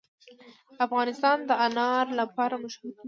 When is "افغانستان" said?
0.85-1.37